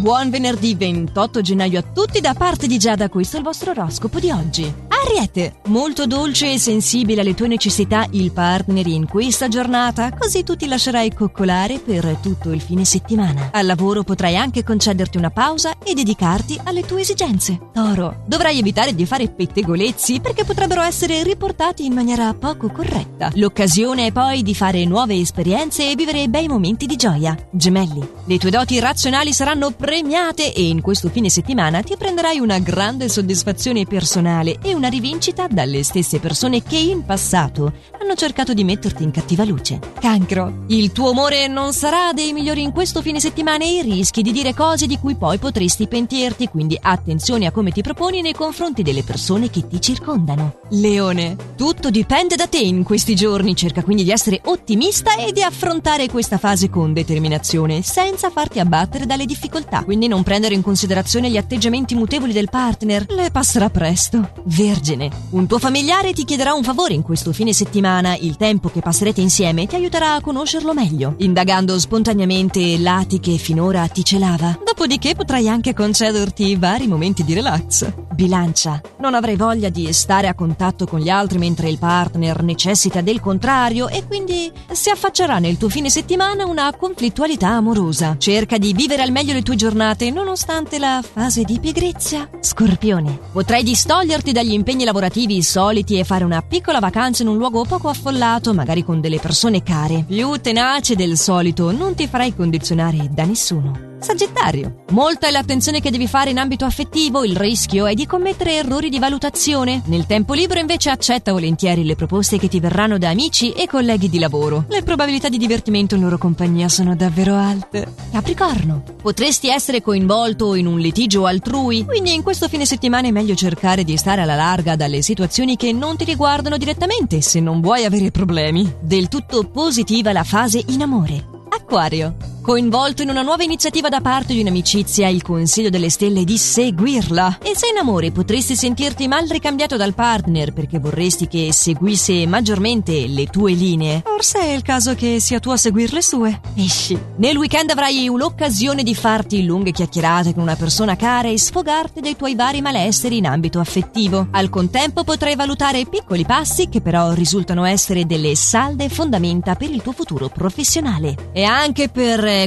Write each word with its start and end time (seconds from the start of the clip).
Buon 0.00 0.30
venerdì 0.30 0.74
28 0.74 1.42
gennaio 1.42 1.78
a 1.78 1.82
tutti 1.82 2.22
da 2.22 2.32
parte 2.32 2.66
di 2.66 2.78
Giada, 2.78 3.10
questo 3.10 3.36
è 3.36 3.38
il 3.40 3.44
vostro 3.44 3.72
oroscopo 3.72 4.18
di 4.18 4.30
oggi. 4.30 4.89
Ariete, 5.02 5.54
molto 5.68 6.06
dolce 6.06 6.52
e 6.52 6.58
sensibile 6.58 7.22
alle 7.22 7.34
tue 7.34 7.48
necessità 7.48 8.06
il 8.10 8.32
partner 8.32 8.86
in 8.86 9.08
questa 9.08 9.48
giornata, 9.48 10.12
così 10.12 10.44
tu 10.44 10.56
ti 10.56 10.66
lascerai 10.66 11.14
coccolare 11.14 11.78
per 11.78 12.18
tutto 12.20 12.50
il 12.50 12.60
fine 12.60 12.84
settimana. 12.84 13.48
Al 13.52 13.64
lavoro 13.64 14.02
potrai 14.02 14.36
anche 14.36 14.62
concederti 14.62 15.16
una 15.16 15.30
pausa 15.30 15.78
e 15.82 15.94
dedicarti 15.94 16.60
alle 16.64 16.82
tue 16.82 17.00
esigenze. 17.00 17.58
Toro, 17.72 18.24
dovrai 18.26 18.58
evitare 18.58 18.94
di 18.94 19.06
fare 19.06 19.28
pettegolezzi 19.28 20.20
perché 20.20 20.44
potrebbero 20.44 20.82
essere 20.82 21.22
riportati 21.22 21.86
in 21.86 21.94
maniera 21.94 22.34
poco 22.34 22.70
corretta. 22.70 23.30
L'occasione 23.34 24.06
è 24.06 24.12
poi 24.12 24.42
di 24.42 24.54
fare 24.54 24.84
nuove 24.84 25.18
esperienze 25.18 25.90
e 25.90 25.94
vivere 25.94 26.28
bei 26.28 26.46
momenti 26.46 26.84
di 26.84 26.96
gioia. 26.96 27.34
Gemelli, 27.50 28.06
le 28.26 28.38
tue 28.38 28.50
doti 28.50 28.78
razionali 28.78 29.32
saranno 29.32 29.70
premiate 29.70 30.52
e 30.52 30.68
in 30.68 30.82
questo 30.82 31.08
fine 31.08 31.30
settimana 31.30 31.80
ti 31.80 31.96
prenderai 31.96 32.38
una 32.38 32.58
grande 32.58 33.08
soddisfazione 33.08 33.86
personale 33.86 34.58
e 34.62 34.74
una 34.74 34.88
rivincita 34.90 35.46
dalle 35.48 35.82
stesse 35.82 36.18
persone 36.18 36.62
che 36.62 36.76
in 36.76 37.04
passato 37.06 37.72
hanno 37.98 38.14
cercato 38.14 38.52
di 38.52 38.64
metterti 38.64 39.02
in 39.02 39.10
cattiva 39.10 39.44
luce. 39.44 39.78
Cancro, 39.98 40.64
il 40.66 40.92
tuo 40.92 41.12
umore 41.12 41.46
non 41.46 41.72
sarà 41.72 42.12
dei 42.12 42.34
migliori 42.34 42.62
in 42.62 42.72
questo 42.72 43.00
fine 43.00 43.20
settimana 43.20 43.64
e 43.64 43.80
rischi 43.82 44.20
di 44.20 44.32
dire 44.32 44.52
cose 44.52 44.86
di 44.86 44.98
cui 44.98 45.14
poi 45.14 45.38
potresti 45.38 45.86
pentirti, 45.86 46.48
quindi 46.48 46.78
attenzione 46.80 47.46
a 47.46 47.52
come 47.52 47.70
ti 47.70 47.80
proponi 47.80 48.20
nei 48.20 48.34
confronti 48.34 48.82
delle 48.82 49.04
persone 49.04 49.48
che 49.48 49.66
ti 49.66 49.80
circondano. 49.80 50.58
Leone, 50.70 51.36
tutto 51.56 51.90
dipende 51.90 52.34
da 52.36 52.46
te 52.46 52.58
in 52.58 52.82
questi 52.82 53.14
giorni, 53.14 53.56
cerca 53.56 53.82
quindi 53.82 54.04
di 54.04 54.10
essere 54.10 54.40
ottimista 54.44 55.14
e 55.16 55.32
di 55.32 55.42
affrontare 55.42 56.08
questa 56.08 56.36
fase 56.36 56.68
con 56.68 56.92
determinazione, 56.92 57.82
senza 57.82 58.28
farti 58.30 58.58
abbattere 58.58 59.06
dalle 59.06 59.24
difficoltà. 59.24 59.84
Quindi 59.84 60.08
non 60.08 60.22
prendere 60.22 60.54
in 60.54 60.62
considerazione 60.62 61.30
gli 61.30 61.36
atteggiamenti 61.36 61.94
mutevoli 61.94 62.32
del 62.32 62.50
partner, 62.50 63.06
le 63.08 63.30
passerà 63.30 63.70
presto. 63.70 64.32
Vergine 64.44 64.79
Vergine. 64.80 65.10
Un 65.30 65.46
tuo 65.46 65.58
familiare 65.58 66.14
ti 66.14 66.24
chiederà 66.24 66.54
un 66.54 66.62
favore 66.62 66.94
in 66.94 67.02
questo 67.02 67.32
fine 67.32 67.52
settimana. 67.52 68.16
Il 68.16 68.36
tempo 68.36 68.70
che 68.70 68.80
passerete 68.80 69.20
insieme 69.20 69.66
ti 69.66 69.74
aiuterà 69.74 70.14
a 70.14 70.20
conoscerlo 70.22 70.72
meglio, 70.72 71.14
indagando 71.18 71.78
spontaneamente 71.78 72.78
lati 72.78 73.20
che 73.20 73.36
finora 73.36 73.86
ti 73.88 74.02
celava. 74.02 74.58
Dopodiché 74.80 75.14
potrai 75.14 75.46
anche 75.46 75.74
concederti 75.74 76.56
vari 76.56 76.86
momenti 76.86 77.22
di 77.22 77.34
relax. 77.34 77.92
Bilancia. 78.14 78.80
Non 79.00 79.12
avrai 79.12 79.36
voglia 79.36 79.68
di 79.68 79.92
stare 79.92 80.26
a 80.26 80.32
contatto 80.32 80.86
con 80.86 81.00
gli 81.00 81.10
altri 81.10 81.36
mentre 81.36 81.68
il 81.68 81.78
partner 81.78 82.42
necessita 82.42 83.02
del 83.02 83.20
contrario 83.20 83.88
e 83.88 84.06
quindi 84.06 84.50
si 84.72 84.88
affaccerà 84.88 85.38
nel 85.38 85.58
tuo 85.58 85.68
fine 85.68 85.90
settimana 85.90 86.46
una 86.46 86.74
conflittualità 86.74 87.48
amorosa. 87.48 88.16
Cerca 88.16 88.56
di 88.56 88.72
vivere 88.72 89.02
al 89.02 89.10
meglio 89.10 89.34
le 89.34 89.42
tue 89.42 89.54
giornate 89.54 90.10
nonostante 90.10 90.78
la 90.78 91.02
fase 91.02 91.42
di 91.42 91.60
pigrizia. 91.60 92.26
Scorpione. 92.40 93.18
Potrai 93.32 93.62
distoglierti 93.62 94.32
dagli 94.32 94.52
impegni 94.52 94.84
lavorativi 94.84 95.42
soliti 95.42 95.98
e 95.98 96.04
fare 96.04 96.24
una 96.24 96.40
piccola 96.40 96.78
vacanza 96.78 97.22
in 97.22 97.28
un 97.28 97.36
luogo 97.36 97.66
poco 97.66 97.90
affollato, 97.90 98.54
magari 98.54 98.82
con 98.82 99.02
delle 99.02 99.18
persone 99.18 99.62
care. 99.62 100.06
Più 100.08 100.40
tenace 100.40 100.96
del 100.96 101.18
solito, 101.18 101.70
non 101.70 101.94
ti 101.94 102.08
farai 102.08 102.34
condizionare 102.34 103.10
da 103.10 103.26
nessuno. 103.26 103.89
Sagittario. 104.00 104.84
Molta 104.90 105.28
è 105.28 105.30
l'attenzione 105.30 105.80
che 105.80 105.90
devi 105.90 106.06
fare 106.06 106.30
in 106.30 106.38
ambito 106.38 106.64
affettivo, 106.64 107.22
il 107.22 107.36
rischio 107.36 107.86
è 107.86 107.94
di 107.94 108.06
commettere 108.06 108.54
errori 108.54 108.88
di 108.88 108.98
valutazione. 108.98 109.82
Nel 109.86 110.06
tempo 110.06 110.32
libero 110.32 110.58
invece 110.58 110.90
accetta 110.90 111.32
volentieri 111.32 111.84
le 111.84 111.96
proposte 111.96 112.38
che 112.38 112.48
ti 112.48 112.60
verranno 112.60 112.98
da 112.98 113.10
amici 113.10 113.52
e 113.52 113.66
colleghi 113.66 114.08
di 114.08 114.18
lavoro. 114.18 114.64
Le 114.68 114.82
probabilità 114.82 115.28
di 115.28 115.36
divertimento 115.36 115.94
in 115.94 116.00
loro 116.00 116.18
compagnia 116.18 116.68
sono 116.68 116.96
davvero 116.96 117.36
alte. 117.36 117.92
Capricorno. 118.10 118.82
Potresti 119.00 119.48
essere 119.48 119.82
coinvolto 119.82 120.54
in 120.54 120.66
un 120.66 120.78
litigio 120.78 121.26
altrui, 121.26 121.84
quindi 121.84 122.14
in 122.14 122.22
questo 122.22 122.48
fine 122.48 122.64
settimana 122.64 123.08
è 123.08 123.10
meglio 123.10 123.34
cercare 123.34 123.84
di 123.84 123.96
stare 123.96 124.22
alla 124.22 124.34
larga 124.34 124.76
dalle 124.76 125.02
situazioni 125.02 125.56
che 125.56 125.72
non 125.72 125.96
ti 125.96 126.04
riguardano 126.04 126.56
direttamente 126.56 127.20
se 127.20 127.40
non 127.40 127.60
vuoi 127.60 127.84
avere 127.84 128.10
problemi. 128.10 128.76
Del 128.80 129.08
tutto 129.08 129.44
positiva 129.44 130.12
la 130.12 130.24
fase 130.24 130.62
in 130.68 130.82
amore. 130.82 131.24
Acquario. 131.50 132.29
Coinvolto 132.42 133.02
in 133.02 133.10
una 133.10 133.20
nuova 133.20 133.42
iniziativa 133.42 133.90
da 133.90 134.00
parte 134.00 134.32
di 134.32 134.40
un'amicizia, 134.40 135.08
il 135.08 135.20
consiglio 135.20 135.68
delle 135.68 135.90
stelle 135.90 136.20
è 136.20 136.24
di 136.24 136.38
seguirla. 136.38 137.38
E 137.42 137.54
se 137.54 137.68
in 137.68 137.76
amore 137.76 138.12
potresti 138.12 138.56
sentirti 138.56 139.06
mal 139.08 139.28
ricambiato 139.28 139.76
dal 139.76 139.92
partner 139.92 140.54
perché 140.54 140.78
vorresti 140.78 141.28
che 141.28 141.52
seguisse 141.52 142.26
maggiormente 142.26 143.06
le 143.06 143.26
tue 143.26 143.52
linee, 143.52 144.02
forse 144.04 144.40
è 144.40 144.52
il 144.52 144.62
caso 144.62 144.94
che 144.94 145.20
sia 145.20 145.38
tu 145.38 145.50
a 145.50 145.58
seguire 145.58 145.92
le 145.92 146.02
sue. 146.02 146.40
Esci. 146.56 146.98
Nel 147.16 147.36
weekend 147.36 147.70
avrai 147.70 148.08
un'occasione 148.08 148.82
di 148.82 148.94
farti 148.94 149.44
lunghe 149.44 149.70
chiacchierate 149.70 150.32
con 150.32 150.42
una 150.42 150.56
persona 150.56 150.96
cara 150.96 151.28
e 151.28 151.38
sfogarti 151.38 152.00
dei 152.00 152.16
tuoi 152.16 152.34
vari 152.34 152.62
malesseri 152.62 153.18
in 153.18 153.26
ambito 153.26 153.60
affettivo. 153.60 154.28
Al 154.30 154.48
contempo 154.48 155.04
potrai 155.04 155.36
valutare 155.36 155.84
piccoli 155.84 156.24
passi 156.24 156.70
che 156.70 156.80
però 156.80 157.12
risultano 157.12 157.64
essere 157.64 158.06
delle 158.06 158.34
salde 158.34 158.88
fondamenta 158.88 159.56
per 159.56 159.70
il 159.70 159.82
tuo 159.82 159.92
futuro 159.92 160.30
professionale. 160.30 161.30
E 161.32 161.44
anche 161.44 161.90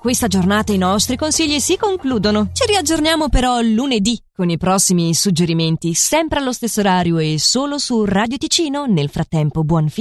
questa 0.00 0.28
giornata 0.28 0.72
i 0.72 0.78
nostri 0.78 1.16
consigli 1.16 1.58
si 1.60 1.76
concludono. 1.76 2.50
Ci 2.52 2.64
riaggiorniamo 2.66 3.28
però 3.28 3.60
lunedì 3.60 4.20
con 4.34 4.50
i 4.50 4.56
prossimi 4.56 5.14
suggerimenti, 5.14 5.94
sempre 5.94 6.38
allo 6.38 6.52
stesso 6.52 6.80
orario 6.80 7.18
e 7.18 7.38
solo 7.38 7.78
su 7.78 8.04
Radio 8.04 8.36
Ticino. 8.38 8.86
Nel 8.86 9.08
frattempo, 9.08 9.64
buon 9.64 9.88
fine 9.88 9.96